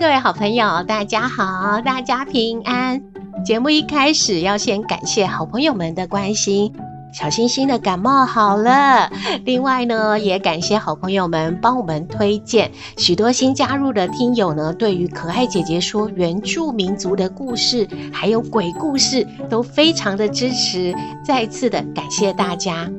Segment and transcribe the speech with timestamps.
[0.00, 3.02] 各位好朋友，大家好，大家平安。
[3.44, 6.72] 节目一开始要先感谢好朋友们的关心，
[7.12, 9.12] 小星星的感冒好了。
[9.44, 20.94] 另外呢，也感谢好朋友们帮我们推荐许多新加入的听友呢，对于可爱姐姐说原住民族的故事，还有鬼故事，都非常的支持。
[21.22, 22.90] 再次的感谢大家。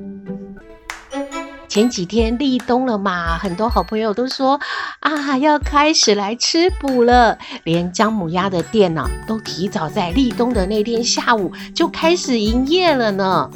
[1.72, 4.60] 前几天立冬了嘛，很多好朋友都说
[5.00, 7.38] 啊，要开始来吃补了。
[7.64, 13.50] 连姜母鸭的店呢、都提早在立冬的那天下午就开始营业了呢。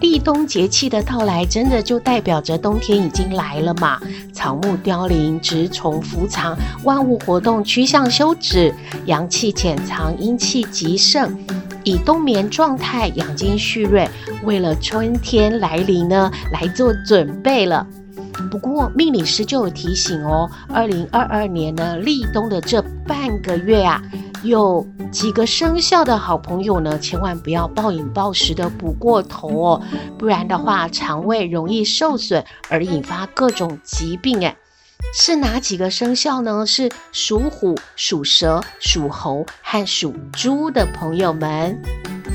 [0.00, 4.00] 立冬节气的到来，真的就代表着冬天已经来了嘛？
[4.32, 11.38] 草木凋零，蛰虫伏藏，万物活动趋向休止，阳气潜藏，阴气极盛。
[11.86, 14.10] 以冬眠状态养精蓄锐，
[14.42, 17.86] 为了春天来临呢，来做准备了。
[18.50, 24.02] 不过命理师就有提醒哦，二零二二年呢，立冬的这半个月啊，
[24.42, 29.82] 有几个生肖的好朋友呢，千万不要暴饮暴食的补过头哦，
[30.18, 34.56] 不然的话，肠胃容易受损而引发各种疾病诶。
[35.14, 36.66] 是哪几个生肖呢？
[36.66, 41.80] 是属虎、属蛇、属猴和属猪的朋友们。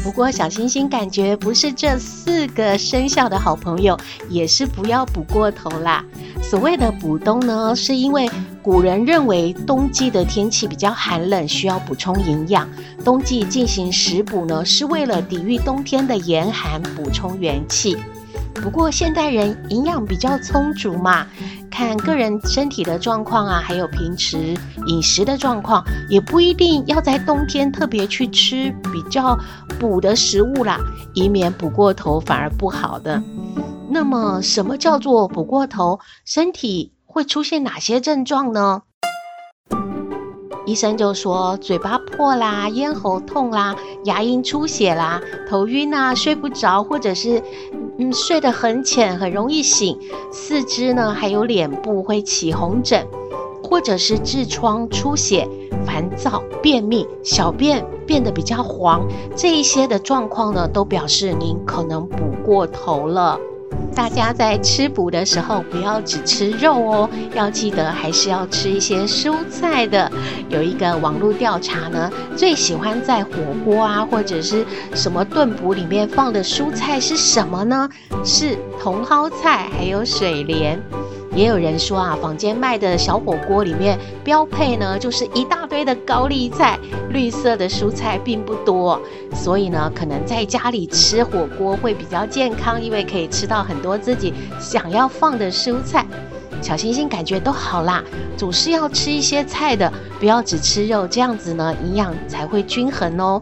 [0.03, 3.95] 不过小星星感觉不是这四个生肖的好朋友，
[4.29, 6.03] 也是不要补过头啦。
[6.41, 8.27] 所谓的补冬呢，是因为
[8.63, 12.67] 古人认为冬季的天气比较寒冷，需要补充营养。
[13.05, 17.95] 冬季进行食补呢，是为了抵御冬天的严寒，补充元气。
[18.55, 21.25] 不过现代人营养比较充足嘛，
[21.69, 29.37] 看个人身体的状况啊，还有平时饮食的状况，也不一定要在冬天特别去吃比较
[29.79, 30.77] 补的食物啦，
[31.13, 33.21] 以免补过头反而不好的。
[33.89, 35.99] 那么什么叫做补过头？
[36.23, 38.83] 身体会出现哪些症状呢？
[40.65, 47.41] 医生就说嘴巴破啦，咽喉痛啦，牙龈出血啦，头晕啊，睡不着，或者是。
[47.97, 49.99] 嗯，睡得很浅，很容易醒。
[50.31, 53.05] 四肢呢，还有脸部会起红疹，
[53.61, 55.47] 或者是痔疮出血、
[55.85, 59.05] 烦躁、便秘、小便变得比较黄，
[59.35, 63.37] 这一些的状况呢，都表示您可能补过头了。
[63.93, 70.11] 大家在吃补的时候，不要只吃肉哦，要记得还是要吃一些蔬菜的。
[70.49, 73.31] 有一个网络调查呢，最喜欢在火
[73.63, 77.89] 锅啊或者是什么炖补里面放的蔬菜是什么呢？
[78.23, 80.81] 是茼蒿菜，还有水莲。
[81.33, 86.77] 也有人说啊，坊间卖的小火锅里面标配呢，就是一大堆的高丽菜，
[87.09, 89.01] 绿色的蔬菜并不多，
[89.33, 96.05] 所以呢，可能在家里吃火锅会比较健康，因为可以吃到很多自己想要放的蔬菜。
[96.61, 98.03] 小星星感觉都好啦，
[98.37, 103.41] 总是要吃一些菜的，不要只吃肉，这样子呢，营养才会均衡哦。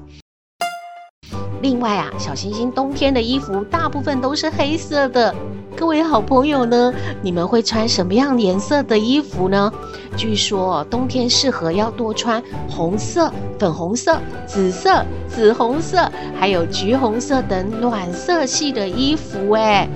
[1.62, 5.34] 另外啊，小星星冬天的衣服大部分都是黑色的。
[5.80, 9.72] 各位好朋友呢，你们会穿什么样颜色的衣服呢？
[10.18, 19.88] 据说冬天适合要多穿红色、粉红色、紫色、紫红色，还有橘红色等暖色系的衣服诶，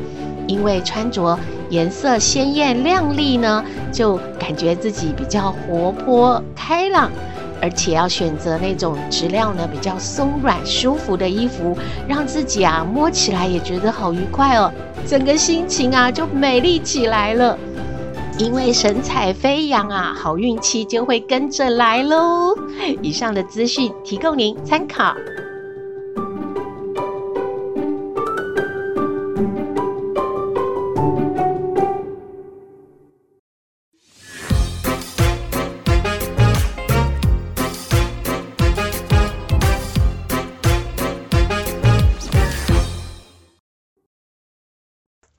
[0.48, 1.38] 因为穿着
[1.70, 3.62] 颜色鲜艳亮丽呢，
[3.92, 7.12] 就感觉自己比较活泼开朗。
[7.64, 14.70] 而且要选择那种质量呢比较松软舒服的衣服，让自己啊摸起来也觉得好愉快哦，
[15.08, 17.58] 整个心情啊就美丽起来了。
[18.38, 22.54] 因为神采飞扬啊，好运气就会跟着来喽。
[23.02, 25.16] 以上的资讯提供您参考。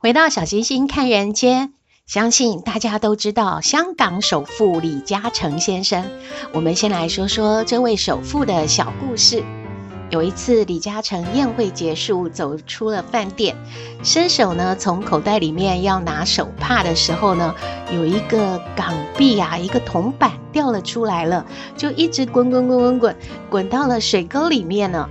[0.05, 1.73] 回到小星星看人间，
[2.07, 6.05] 相信大家都知道香港首富李嘉诚先生。
[6.53, 9.43] 我们先来说说这位首富的小故事。
[10.11, 13.57] 有一次，李嘉诚宴会结束，走出了饭店，
[14.03, 17.55] 伸手呢从口袋里面要拿手帕的时候呢，
[17.91, 21.47] 有一个港币啊，一个铜板掉了出来了，
[21.79, 23.17] 就一直滚滚滚滚滚，
[23.49, 25.09] 滚到了水沟里面了。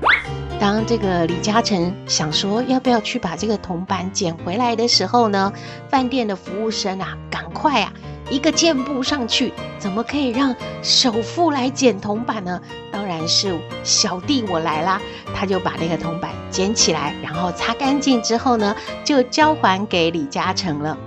[0.64, 5.52] 当这个李嘉诚想说要不要去把这个铜板捡回来的时候呢，
[5.90, 7.92] 饭店的服务生啊，赶快啊！
[8.30, 12.62] 一个箭步上去，怎么可以让首富来捡铜板呢？
[12.94, 15.02] 当然是小弟我来啦！
[15.36, 18.74] 他就把那个铜板捡起来，然后擦干净之后呢，
[19.04, 20.98] 就交还给李嘉诚了。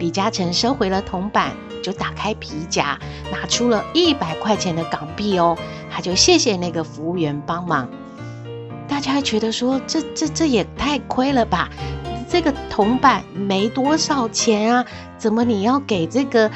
[0.00, 2.98] 李嘉诚收回了铜板，就打开皮夹，
[3.30, 5.56] 拿出了一百块钱的港币哦，
[5.88, 7.88] 他就谢谢那个服务员帮忙。
[8.96, 11.68] 大家觉得说，这这这也太亏了吧？
[12.30, 14.86] 这个铜板没多少钱啊，
[15.18, 16.50] 怎么你要给这个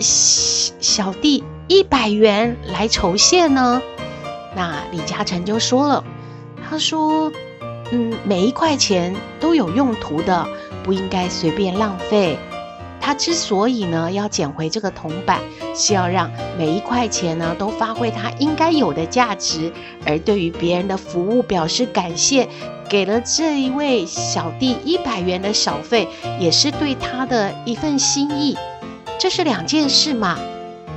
[0.00, 3.82] 小弟一百元来酬谢呢？
[4.56, 6.02] 那李嘉诚就说了，
[6.66, 7.30] 他说
[7.92, 10.48] ：“嗯，每一块钱都有用途的，
[10.82, 12.38] 不应该随便浪费。
[13.04, 15.38] 他之所以呢要捡回这个铜板，
[15.76, 19.70] 是要让每一块钱呢都发挥它应该有的价值，
[20.06, 22.48] 而对于别人的服务表示感谢。”
[22.88, 26.06] 给了这一位小弟一百元的小费，
[26.38, 28.56] 也是对他的一份心意。
[29.18, 30.38] 这是两件事嘛，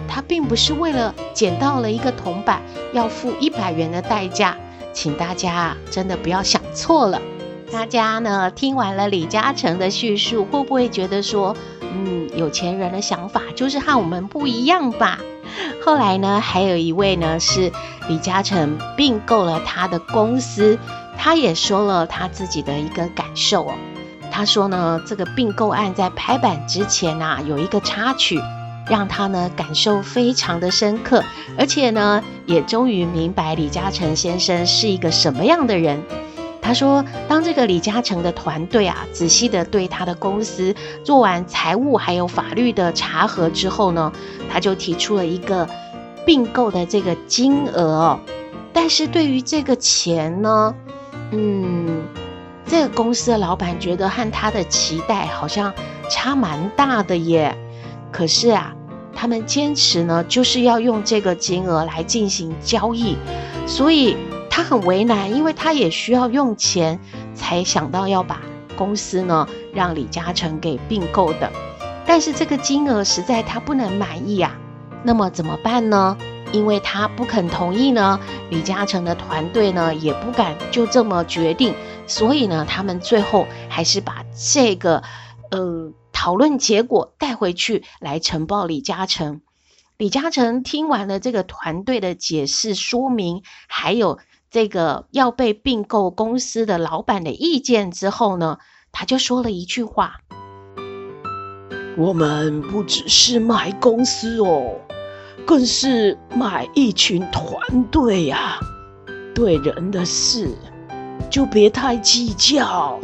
[0.07, 2.61] 他并不是为了捡到了一个铜板
[2.93, 4.55] 要付一百元的代价，
[4.93, 7.21] 请大家真的不要想错了。
[7.71, 11.55] 大家呢听完了李嘉诚的叙述，会不会觉得说，
[12.05, 15.19] 嗯，有钱人的想法就是和我们不一样吧？
[15.83, 17.71] 后来呢，还有一位呢是
[18.07, 20.77] 李嘉诚并购了他的公司。
[21.17, 23.73] 他也说了他自己的一个感受哦，
[24.29, 28.39] 他说呢，这个并购案在拍板之前啊，有一个插曲，
[28.87, 31.23] 让他呢感受非常的深刻，
[31.57, 36.03] 而且呢，也终于明白李嘉诚先生是一个什么样的人。
[36.67, 44.11] 他说，当这个李嘉诚的团队啊，仔细的对他的公司做完财务还有法律的查核之后呢，
[44.51, 45.65] 他就提出了一个
[46.25, 48.19] 并购的这个金额哦，
[48.73, 50.75] 但是对于这个钱呢，
[51.31, 52.03] 嗯，
[52.65, 55.73] 这个公司的老板觉得和他的期待好像
[56.09, 57.57] 差蛮大的耶。
[58.11, 58.75] 可是啊，
[59.15, 63.15] 他们坚持呢，就是要用这个金额来进行交易，
[63.65, 64.17] 所以
[64.57, 66.99] 他很为难，因为他也需要用钱，
[67.35, 68.41] 才想到要把
[68.75, 71.51] 公司呢让李嘉诚给并购的。
[72.07, 74.57] 但是这个金额实在他不能满意啊，
[75.03, 76.17] 那么怎么办呢？
[76.51, 78.19] 因为他不肯同意呢，
[78.49, 81.75] 李嘉诚的团队呢也不敢就这么决定，
[82.07, 85.03] 所以呢，他们最后还是把这个
[85.51, 89.41] 呃讨论结果带回去来呈报李嘉诚。
[89.97, 94.17] 李嘉诚听完了这个团队的解释说明，还有
[94.49, 98.57] 这个要被并购公司的老板的意见之后呢，
[98.91, 100.21] 他就说了一句话
[101.97, 104.75] ：“我们不只是买公司哦。”
[105.45, 108.59] 更是买一群团队呀，
[109.33, 110.53] 对人的事
[111.29, 112.99] 就别太计较。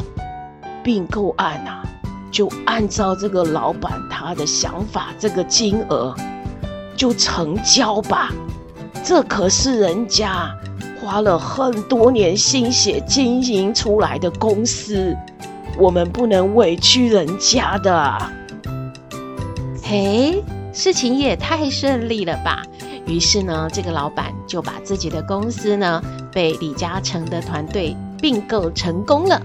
[0.82, 1.82] 并购案啊，
[2.30, 6.14] 就按照这个老板他的想法，这个金额
[6.94, 8.30] 就成交吧。
[9.02, 10.54] 这可是人家
[11.04, 15.14] 花了很多年心血经营出来的公司，
[15.78, 18.18] 我们不能委屈人家的。
[19.82, 20.42] 嘿。
[20.72, 22.64] 事情也太顺利了吧！
[23.06, 26.02] 于是呢，这个老板就把自己的公司呢
[26.32, 29.40] 被李嘉诚的团队并购成功了。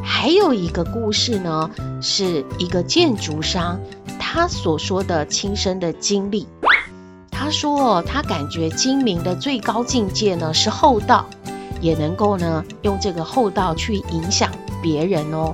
[0.00, 1.68] 还有一个故事呢，
[2.00, 3.80] 是一个建筑商
[4.20, 6.46] 他所说的亲身的经历。
[7.50, 11.28] 他说，他感觉精明的最高境界呢是厚道，
[11.80, 14.48] 也能够呢用这个厚道去影响
[14.80, 15.52] 别人哦。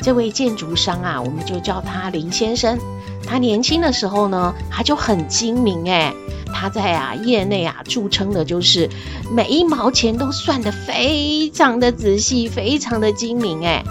[0.00, 2.78] 这位建筑商啊，我们就叫他林先生。
[3.26, 6.14] 他年轻的时候呢，他就很精明哎，
[6.54, 8.88] 他在啊业内啊著称的就是
[9.30, 13.84] 每一毛钱都算得非常的仔细，非常的精明哎。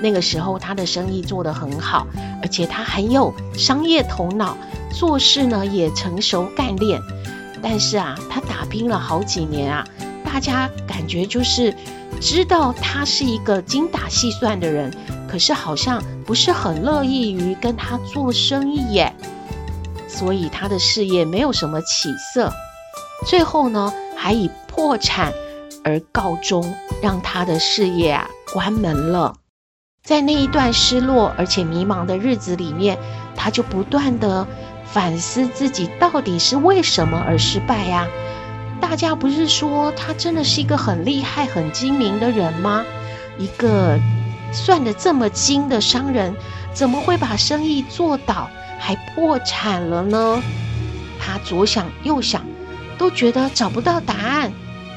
[0.00, 2.06] 那个时候他的生意做得很好，
[2.42, 4.56] 而且他很有商业头脑，
[4.90, 7.00] 做事呢也成熟干练。
[7.62, 9.86] 但是啊，他打拼了好几年啊，
[10.24, 11.74] 大家感觉就是
[12.20, 14.92] 知道他是一个精打细算的人。
[15.28, 19.14] 可是好像不是很乐意于跟他做生意耶，
[20.08, 22.52] 所以他的事业没有什么起色，
[23.26, 25.32] 最后呢还以破产
[25.84, 29.36] 而告终，让他的事业啊关门了。
[30.10, 32.98] 在那一段失落而且迷茫的日子里面，
[33.36, 34.44] 他就不断地
[34.84, 38.08] 反思自己到底是为什么而失败呀？
[38.80, 42.84] 大大家不是说他真的是一个很厉害、很精明的人吗？
[43.38, 43.96] 一个
[44.52, 46.34] 算得这么精的商人，
[46.74, 48.50] 怎么会把生意做倒，
[48.80, 50.42] 还破产了呢？
[51.20, 52.44] 他左想右想，
[52.98, 54.52] 都觉得找不到答案，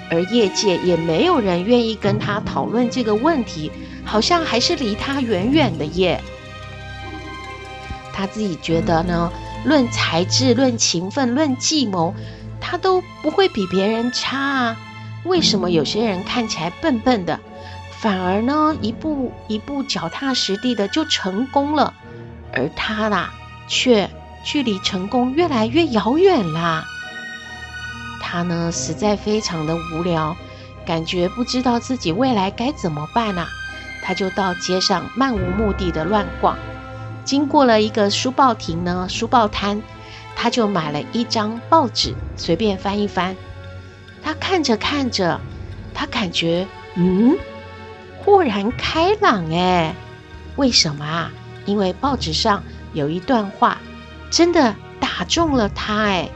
[0.09, 3.71] 而业界也没有人愿意跟他讨论这个问题，
[4.03, 6.21] 好像还是离他远远的耶。
[8.11, 9.31] 他自己觉得呢，
[9.65, 12.13] 论才智、论勤奋、论计谋，
[12.61, 14.77] 他都不会比别人差啊。
[15.25, 17.39] 为什么有些人看起来笨笨的，
[17.99, 21.93] 反而呢一步一步脚踏实地的就成功了，
[22.53, 23.33] 而他啦
[23.67, 24.09] 却
[24.43, 26.85] 距离成功越来越遥远啦。
[28.25, 30.35] 他呢实在非常的无聊，
[30.85, 33.45] 感觉不知道自己未来该怎么办啊。
[34.01, 36.57] 他就到街上漫无目的的乱逛。
[37.25, 39.81] 经过了一个书报亭呢，书报摊，
[40.37, 43.35] 他就买了一张报纸，随便翻一翻。
[44.23, 45.39] 他看着看着，
[45.93, 46.65] 他感觉，
[46.95, 47.37] 嗯，
[48.19, 49.93] 豁然开朗哎，
[50.55, 51.29] 为什么啊？
[51.65, 52.63] 因为报纸上
[52.93, 53.77] 有一段话，
[54.31, 56.29] 真的打中了他哎。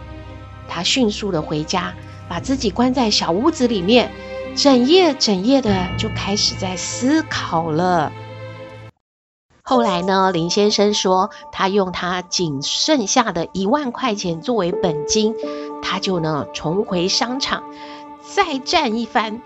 [0.68, 1.94] 他迅速的回家，
[2.30, 4.12] 把自己关在小屋子里面，
[4.56, 8.12] 整夜整夜的就开始在思考了。
[9.62, 15.36] 后来呢，林先生说，他用他仅剩下的一万块钱作为本金，
[15.82, 17.64] 他就呢重回商场，
[18.22, 19.42] 再战一番。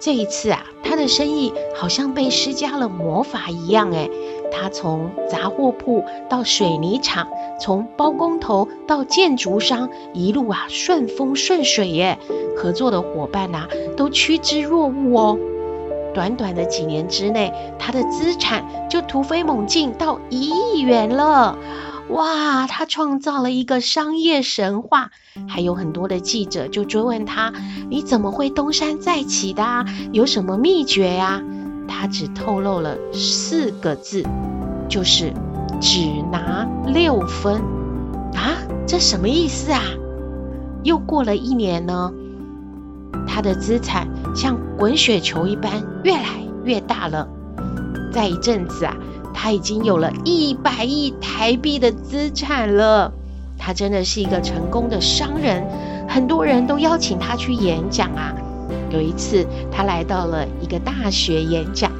[0.00, 4.10] 这一次啊，他的生意好像被施加了魔法一样，诶，
[4.58, 7.28] 他从杂货铺到水泥厂，
[7.60, 12.18] 从包工头到建筑商，一路啊顺风顺水耶，
[12.56, 15.38] 合作的伙伴呐、都趋之若鹜哦。
[16.14, 21.58] 短短的几年之内，他的资产就突飞猛进到一亿元了！
[22.08, 25.10] 哇，他创造了一个商业神话。
[25.46, 27.52] 还有很多的记者就追问他
[27.90, 29.84] ：“你怎么会东山再起的？
[30.12, 31.42] 有什么秘诀呀？”
[31.88, 34.22] 他只透露了四个字，
[34.88, 35.32] 就是
[35.80, 37.56] 只拿六分
[38.34, 38.58] 啊！
[38.86, 39.82] 这什么意思啊？
[40.82, 42.12] 又过了一年呢，
[43.26, 45.72] 他的资产像滚雪球一般
[46.04, 46.28] 越来
[46.64, 47.28] 越大了。
[48.12, 48.96] 再一阵子啊，
[49.34, 53.12] 他已经有了一百亿台币的资产了。
[53.58, 55.66] 他真的是一个成功的商人，
[56.08, 58.34] 很多人都邀请他去演讲啊。
[58.96, 61.92] 有一次，他来到了一个大学演讲，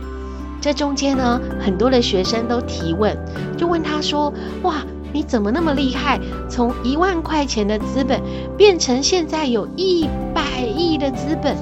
[0.61, 3.15] 这中间呢，很多的学生都提问，
[3.57, 4.33] 就问他说
[4.65, 4.77] ：“哇！”
[5.13, 6.21] 你怎么那么厉害？
[6.47, 8.21] 从一万块钱的资本
[8.55, 11.57] 变成现在有一百亿的资本，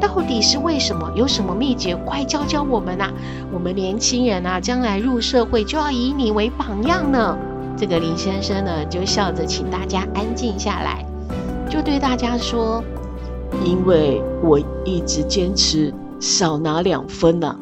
[0.00, 1.10] 到底是为什么？
[1.16, 1.96] 有什么秘诀？
[2.04, 3.10] 快教教我们啊！
[3.52, 7.36] 我们年轻人啊，将来入社会就要以你为榜样呢。
[7.76, 11.04] 这个林先生呢，就笑着请大家安静下来，
[11.68, 12.84] 就对大家说
[13.64, 17.56] ：“因为我一直坚持少拿两分呢。”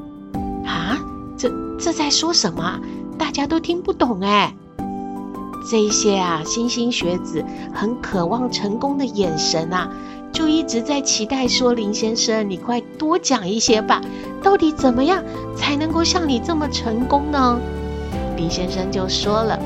[0.67, 0.99] 啊，
[1.37, 2.81] 这这在说什么？
[3.17, 4.55] 大家都听不懂哎。
[5.71, 9.91] 这一些啊，莘莘学子很渴望成功的眼神啊，
[10.33, 14.01] 就一直在期待说：“林先生，你快多讲一些吧，
[14.43, 15.23] 到底怎么样
[15.57, 17.59] 才能够像你这么成功呢？”
[18.37, 19.59] 林先生就说了：“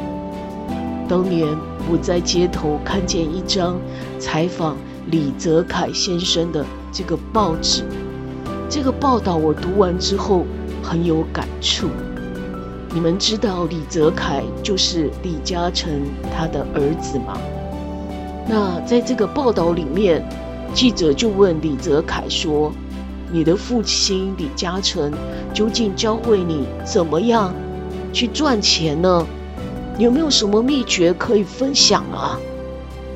[1.07, 1.47] 当年
[1.91, 3.79] 我在街头看见一张
[4.19, 4.77] 采访
[5.13, 7.85] 李泽楷先生的这个报纸，
[8.71, 10.47] 这个报道我读完之后
[10.83, 11.91] 很有感触。”
[12.95, 16.01] 你们知道李泽楷就是李嘉诚
[16.35, 17.39] 他的儿子吗？
[18.49, 20.27] 那在这个报道里面，
[20.73, 22.73] 记者就问李泽楷说
[23.31, 25.13] ：“你的父亲李嘉诚
[25.53, 27.53] 究竟教会你怎么样
[28.15, 29.27] 去赚钱呢？
[29.99, 32.41] 有没有什么秘诀可以分享啊？”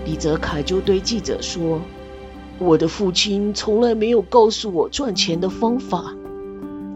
[0.06, 1.80] 李泽楷就对记者说
[2.60, 6.14] ：“我的父亲从来没有告诉我赚钱的方法。”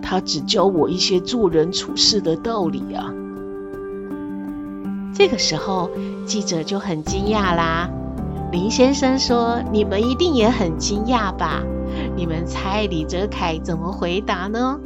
[0.01, 3.13] 他只教我一些做人处事的道理啊。
[5.13, 5.91] 这个时候，
[6.25, 7.91] 记者就很惊讶啦。
[8.53, 11.65] 林先生说：“你们一定也很惊讶吧？
[12.17, 14.79] 你们猜李泽楷怎么回答呢？”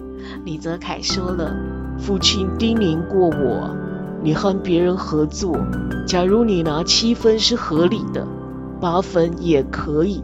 [0.47, 1.55] 李泽楷说了
[2.01, 3.77] ：“父亲叮咛过我，
[4.25, 5.55] 你和别人合作，
[6.07, 8.27] 假如你拿七分是合理的，
[8.81, 10.23] 八分也可以，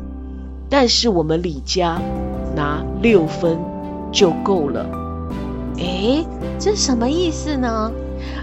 [0.69, 2.01] 但是我们李家
[2.57, 3.57] 拿六分。”
[4.13, 4.85] 就够了。
[5.77, 6.27] 诶，
[6.59, 7.93] 这什么意思呢？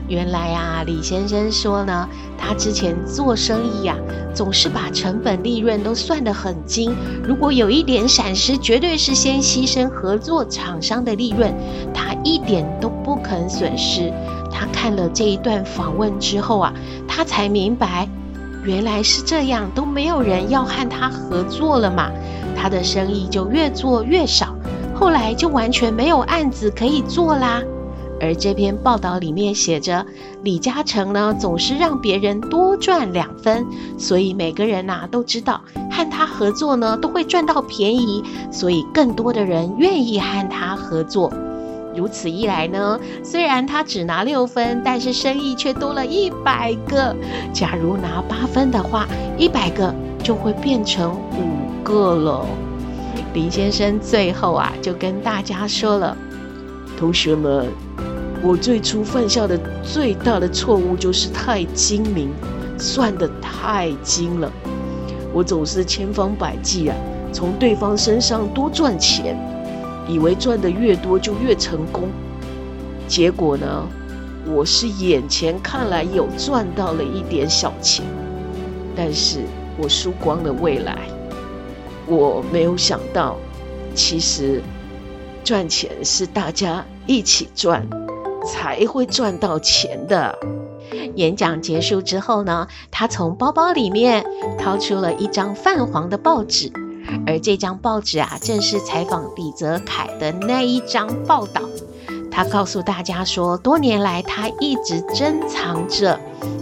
[0.08, 3.98] 原来啊，李先生说呢，他之前做生意呀、
[4.34, 6.96] 总是把成本利润都算得很精。
[7.22, 11.54] 如果有一点闪失，绝对是先牺牲合作厂商的利润，
[11.94, 14.14] 他一点都不肯损失。
[14.52, 16.74] 他看了这一段访问之后啊，
[17.08, 18.08] 他才明白，
[18.64, 22.12] 原来是这样，都没有人要和他合作了嘛，
[22.56, 24.56] 他的生意就越做越少，
[24.94, 27.62] 后来就完全没有案子可以做啦。
[28.20, 30.04] 而这篇报道里面写着，
[30.42, 33.64] 李嘉诚呢总是让别人多赚两分，
[34.00, 35.62] 所以每个人呐、都知道
[35.92, 41.32] 和他合作呢都会赚到便宜，所以更多的人愿意和他合作。
[41.98, 47.16] 如此一来呢，虽然他只拿六分，但是生意却多了一百个。
[47.52, 49.92] 假如拿八分的话，一百个
[50.24, 52.46] 就会变成五个了。
[53.34, 56.16] 林先生最后啊就跟大家说了
[56.96, 57.66] ：“同学们。”
[58.44, 62.30] 我最初犯下的最大的错误就是太精明，
[62.78, 64.52] 算得太精了。
[65.34, 66.96] 我总是千方百计啊，
[67.34, 69.36] 从对方身上多赚钱，
[70.08, 72.10] 以为赚的越多就越成功。
[73.08, 73.88] 结果呢，
[74.46, 78.06] 我是眼前看来有赚到了一点小钱，
[78.96, 79.42] 但是
[79.78, 80.98] 我输光了未来。
[82.06, 83.38] 我没有想到，
[83.94, 84.62] 其实
[85.44, 87.88] 赚钱是大家一起赚。
[88.46, 90.34] 才会赚到钱的。
[91.16, 94.24] 演讲结束之后呢，他从包包里面
[94.58, 96.72] 掏出了一张泛黄的报纸，
[97.26, 101.62] 而这张报纸啊，正是采访李泽楷的那一张报道。
[102.32, 106.20] 他告诉大家说，多年来他一直珍藏着，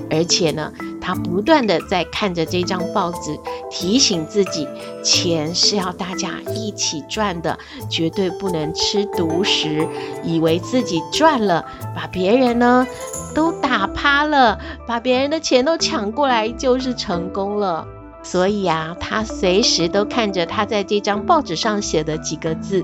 [0.10, 0.72] 而且呢。
[1.08, 4.68] 他不断地在看着这张报纸，提醒自己，
[5.04, 9.88] 钱是要大家一起赚的，绝对不能吃独食，
[10.24, 11.64] 以为自己赚了，
[11.96, 12.88] 把别人呢
[13.36, 17.86] 都打趴了，把别人的钱都抢过来，就是成功了。
[18.26, 22.84] 所以啊，他随时都看着他在这张报纸上写的几个字：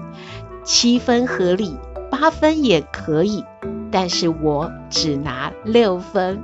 [0.63, 1.75] 七分合理，
[2.11, 3.43] 八分也可以。
[3.91, 6.41] 但是我只拿六分，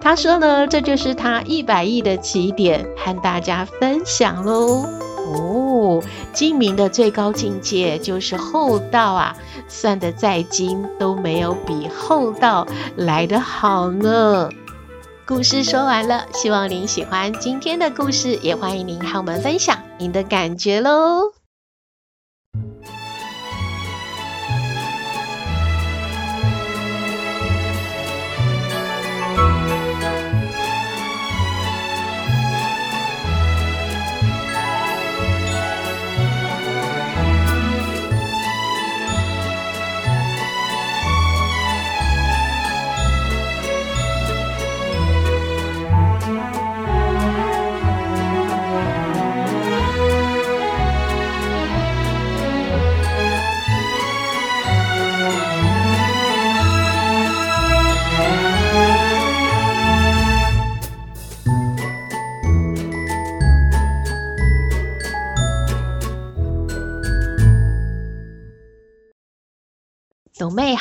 [0.00, 4.86] 他说呢，这就是他一百亿的起点，和大家分享喽。
[5.34, 6.00] 哦，
[6.32, 9.36] 精明的最高境界就是厚道啊，
[9.68, 14.48] 算得再精都没有比厚道来得好呢。
[15.26, 21.35] 故事说完了，希望您喜欢今天的故事，也欢迎您和我们分享您的感觉喽。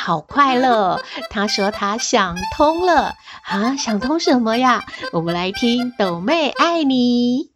[0.05, 3.75] 好快乐， 他说他想通了啊！
[3.75, 4.85] 想通什么呀？
[5.11, 7.49] 我们来听抖妹爱你。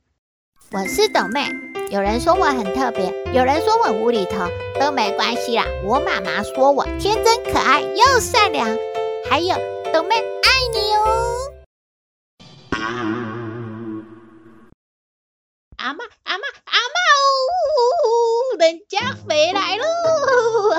[0.71, 1.47] 我是抖妹，
[1.91, 4.47] 有人说我很特别，有人说我无厘头，
[4.79, 5.63] 都没关系啦。
[5.85, 8.67] 我妈妈说我天真可爱又善良，
[9.29, 9.55] 还有
[9.93, 11.05] 抖妹爱你哦。
[15.77, 19.85] 阿妈，阿妈，阿妈哦，人家回来喽！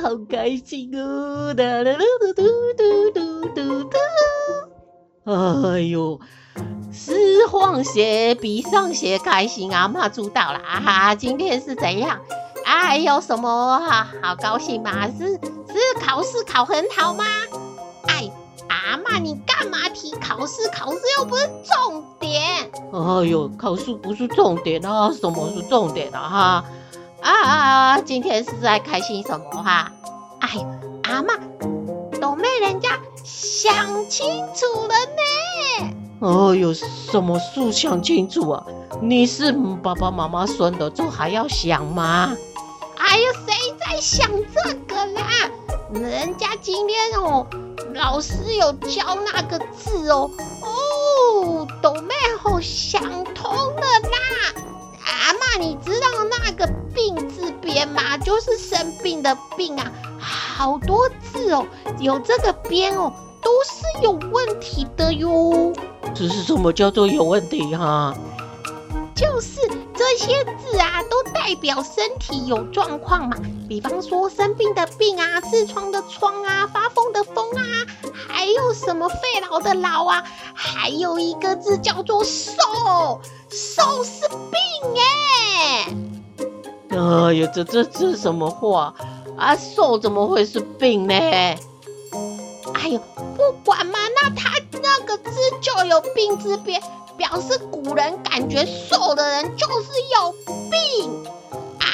[0.00, 1.52] 好开心哦！
[1.54, 2.42] 哒啦啦嘟嘟
[2.76, 3.96] 嘟嘟嘟嘟。
[5.24, 6.18] 哎呦，
[6.92, 9.86] 是晃学比上学开心啊！
[9.86, 10.80] 妈知道了啊！
[10.80, 12.18] 哈，今天是怎样？
[12.64, 15.06] 哎，有什么哈、好高兴吗？
[15.06, 15.38] 是是
[16.00, 17.24] 考试考很好吗？
[18.08, 18.30] 哎，
[18.68, 20.68] 阿妈，你干嘛提考试？
[20.70, 22.40] 考试又不是重点。
[22.92, 26.20] 哎呦，考试不是重点啊，什么是重点啊？
[26.20, 26.64] 哈、
[27.22, 27.54] 啊啊
[27.92, 28.00] 啊！
[28.00, 29.92] 今天是在开心什么哈？
[30.40, 30.48] 哎，
[31.04, 31.34] 阿妈，
[32.20, 35.94] 都妹人家想清楚了呢。
[36.20, 38.64] 哦呦，什么事想清楚啊？
[39.00, 39.52] 你是
[39.82, 42.34] 爸爸妈妈生的，这还要想吗？
[42.96, 45.22] 哎呦，谁在想这个啦？
[45.92, 47.46] 人家今天哦，
[47.94, 50.30] 老师有教那个字哦。
[50.62, 53.02] 哦，豆妹好想
[53.34, 54.69] 通了啦。
[55.50, 58.16] 阿嬷，你知道那个“病”字边吗？
[58.18, 59.90] 就是生病的“病”啊。
[60.20, 61.66] 好多字哦，
[61.98, 65.72] 有这个边哦，都是有问题的哟。
[66.14, 68.14] 只是什么叫做有问题哈、啊？
[69.14, 69.60] 就是
[69.94, 73.36] 这些字啊，都代表身体有状况嘛。
[73.68, 77.62] 比方说生病的病啊，痔疮的疮啊，发疯的疯啊，
[78.28, 80.22] 还有什么肺痨的痨啊，
[80.54, 84.58] 还有一个字叫做瘦，瘦是病
[84.96, 85.39] 哎。
[87.00, 88.92] 哎呦，这这这什么话
[89.38, 89.56] 啊？
[89.56, 91.14] 瘦怎么会是病呢？
[91.14, 91.58] 哎
[92.90, 92.98] 呦，
[93.34, 94.50] 不管嘛，那他
[94.82, 95.30] 那个字
[95.62, 96.82] 就有病之边，
[97.16, 100.34] 表示古人感觉瘦的人就是有
[100.70, 101.24] 病
[101.78, 101.88] 啊！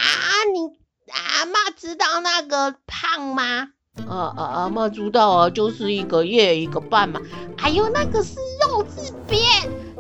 [0.53, 0.77] 你
[1.13, 3.69] 阿妈知道那个胖吗？
[4.09, 7.21] 啊啊，阿妈知道啊，就是一个月一个半嘛。
[7.59, 9.47] 哎呦，那个是肉字边，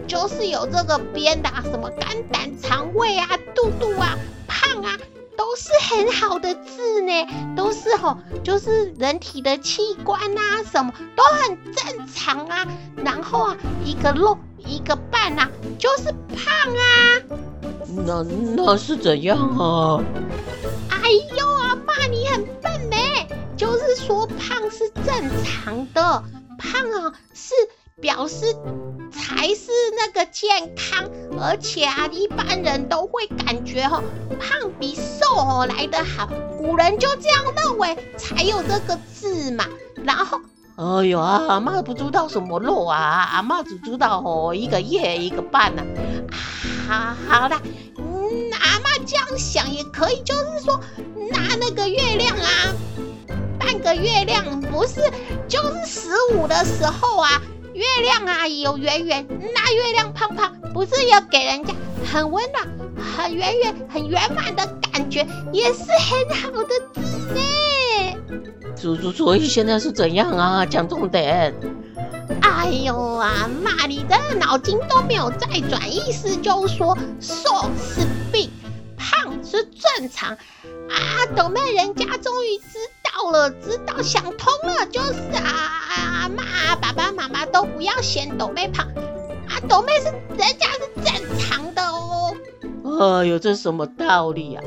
[0.08, 4.96] 就是有这个边的，什么肝胆肠胃啊、肚肚啊、胖啊。
[5.36, 7.12] 都是很好的字呢，
[7.54, 12.66] 都是吼、哦，就是人体的器官啊，什么都很正常啊。
[13.04, 16.04] 然后啊，一个肉一个半啊，就是
[16.34, 17.22] 胖啊。
[18.06, 18.22] 那
[18.56, 20.02] 那是怎样啊？
[20.88, 22.96] 哎呦，啊，爸你很笨呢，
[23.58, 26.24] 就是说胖是正常的，
[26.58, 27.54] 胖啊是。
[28.02, 28.44] 表示
[29.10, 31.08] 才是那个健康，
[31.40, 36.28] 而且啊，一般人都会感觉哈、哦，胖比瘦哦来得好，
[36.58, 39.64] 古人就这样认为，才有这个字嘛。
[40.04, 40.38] 然后，
[40.76, 42.98] 哎呦，阿妈不知道什么肉啊，
[43.32, 45.82] 阿妈只知道哦，一个月一个半呢、
[46.90, 47.16] 啊。
[47.26, 47.56] 好好的，
[47.96, 50.78] 嗯，阿妈这样想也可以，就是说
[51.30, 52.46] 拿那个月亮啊，
[53.58, 55.00] 半个月亮不是，
[55.48, 57.40] 就是十五的时候啊。
[57.76, 61.74] 月亮啊，有圆圆，那月亮胖胖，不是要给人家
[62.10, 62.66] 很温暖、
[62.98, 67.00] 很圆圆、很圆满的感觉，也是很好的字
[67.34, 67.38] 呢。
[68.74, 70.64] 所所所以现在是怎样啊？
[70.64, 71.54] 讲重点。
[72.40, 78.65] 哎呦啊，妈，你的脑筋都没有再转，意思就是说瘦是病，胖
[79.56, 81.26] 是正常啊。
[81.34, 85.48] 抖妹人家终于知道了，知道想通了，就是啊
[85.90, 88.86] 啊，妈，爸爸妈妈都不要嫌抖妹胖
[89.48, 90.04] 啊，抖妹是
[90.36, 92.36] 人家是正常的哦。
[93.00, 94.62] 哎呦，这什么道理啊？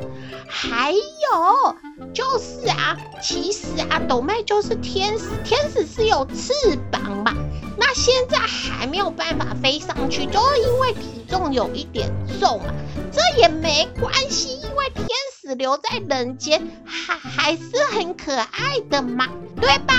[0.46, 1.76] 还有
[2.12, 6.52] 就是啊，其实啊，抖妹就是天使，天使是有翅
[6.90, 7.34] 膀嘛，
[7.80, 12.74] 那现在还没有办法飞上去，就因为体重有一点重嘛，
[13.10, 15.06] 这也没关系，因为天
[15.40, 19.26] 使留在人间还还是很可爱的嘛，
[19.58, 19.94] 对吧？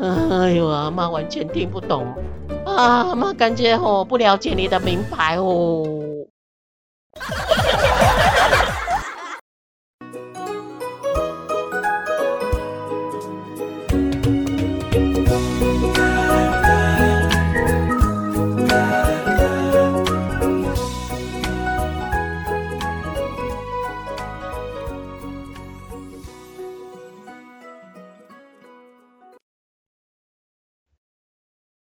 [0.00, 2.06] 哎呦，阿妈完全听不懂
[2.64, 6.01] 啊，阿妈感觉我不了解你的明白哦。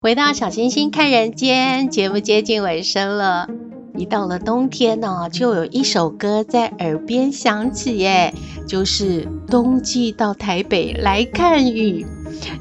[0.03, 3.47] 回到小星星看人间，节目接近尾声了。
[3.95, 8.33] 一到了冬天呢，就有一首歌在耳边响起，耶，
[8.67, 12.03] 就是冬季到台北来看雨。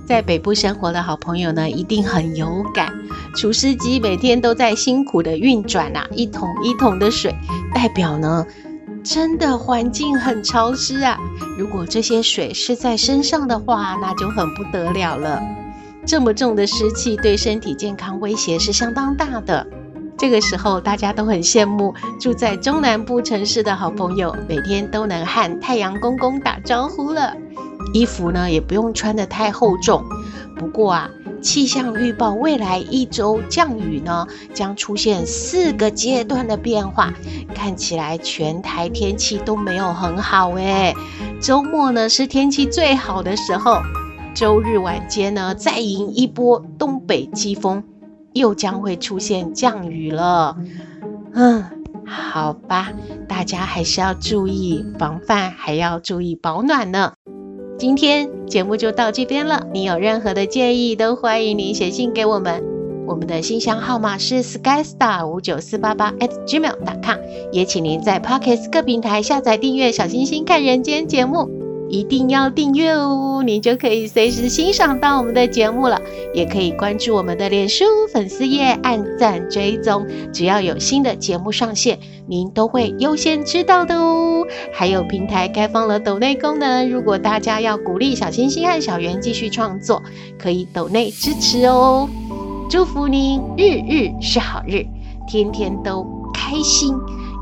[0.04, 2.92] 在北部生活的好朋友呢，一定很有感。
[3.34, 7.34] 除湿机每天都在辛苦的运转啊，一桶一桶的水，
[7.74, 8.44] 代表呢，
[9.02, 11.16] 真的环境很潮湿啊。
[11.56, 15.42] 如果这些水是在身上的话，那就很不得了了。
[16.10, 19.64] 这么重的湿气对身体健康威胁是相当大的。
[20.18, 27.36] 这个时候，大家都很羡慕住在中南部城市的好朋友，每天都能和太阳公公打招呼了。
[27.94, 30.02] 衣服呢，也不用穿得太厚重。
[30.58, 31.08] 不过啊，
[31.40, 37.14] 气象预报未来一周降雨呢，将出现四个阶段的变化，
[37.54, 40.92] 看起来全台天气都没有很好诶。
[41.40, 43.80] 周末呢，是天气最好的时候。
[44.34, 47.84] 周日晚间呢，再迎一波东北季风，
[48.32, 50.56] 又将会出现降雨了。
[51.32, 51.64] 嗯，
[52.06, 52.92] 好吧，
[53.28, 57.12] 大家还是要注意防范，还要注意保暖呢。
[57.78, 62.64] 今天节目就到这边了，你有任何的建议，都欢迎您写信给我们。
[63.06, 67.18] 我们的信箱号码是 skystar 五九四八八 at gmail.com，
[67.50, 71.59] 也请您在 Podcast 各平台下载订阅《小星星看人间》节目。
[71.90, 76.00] 一定要订阅哦，您就可以随时欣赏到我们的节目了。
[76.32, 81.98] 也可以关注我们的脸书粉丝页，按赞追踪，只要有新的节目上线，
[82.28, 84.46] 您都会优先知道的哦。
[84.72, 90.00] 还有平台开放了抖内功能，如果大家要鼓励小星星和小圆继续创作，
[90.38, 92.08] 可以抖内支持哦。
[92.70, 94.86] 祝福您日日是好日，
[95.26, 96.94] 天天都开心，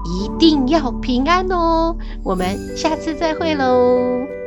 [0.07, 1.95] 一定要平安哦。
[2.25, 4.38] 我们下次再会喽。